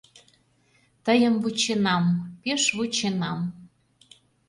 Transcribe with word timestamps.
Тыйым 1.05 1.35
вученам, 1.43 2.05
пеш 2.41 2.63
вученам... 2.77 3.39